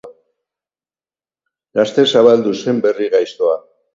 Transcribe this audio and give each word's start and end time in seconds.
Laster 1.79 2.09
zabaldu 2.19 2.57
zen 2.65 2.83
berri 2.87 3.13
gaiztoa. 3.17 3.63